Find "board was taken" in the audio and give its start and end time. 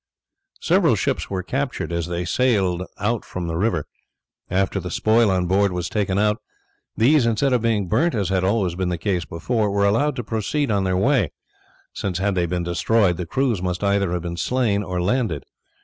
5.45-6.17